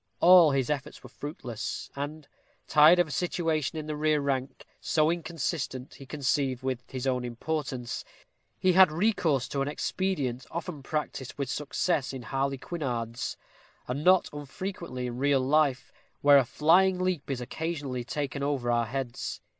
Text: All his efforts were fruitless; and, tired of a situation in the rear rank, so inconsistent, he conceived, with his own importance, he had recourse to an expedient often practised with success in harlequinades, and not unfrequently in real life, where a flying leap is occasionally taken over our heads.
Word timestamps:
All 0.19 0.49
his 0.49 0.71
efforts 0.71 1.03
were 1.03 1.09
fruitless; 1.11 1.91
and, 1.95 2.27
tired 2.67 2.97
of 2.97 3.07
a 3.07 3.11
situation 3.11 3.77
in 3.77 3.85
the 3.85 3.95
rear 3.95 4.19
rank, 4.19 4.65
so 4.79 5.11
inconsistent, 5.11 5.93
he 5.93 6.07
conceived, 6.07 6.63
with 6.63 6.81
his 6.89 7.05
own 7.05 7.23
importance, 7.23 8.03
he 8.57 8.73
had 8.73 8.91
recourse 8.91 9.47
to 9.49 9.61
an 9.61 9.67
expedient 9.67 10.47
often 10.49 10.81
practised 10.81 11.35
with 11.37 11.51
success 11.51 12.13
in 12.13 12.23
harlequinades, 12.23 13.37
and 13.87 14.03
not 14.03 14.27
unfrequently 14.33 15.05
in 15.05 15.19
real 15.19 15.39
life, 15.39 15.91
where 16.21 16.39
a 16.39 16.45
flying 16.45 16.97
leap 16.99 17.29
is 17.29 17.39
occasionally 17.39 18.03
taken 18.03 18.41
over 18.41 18.71
our 18.71 18.87
heads. 18.87 19.39